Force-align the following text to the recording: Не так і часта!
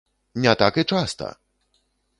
Не 0.45 0.53
так 0.61 0.81
і 0.83 0.87
часта! 0.95 1.31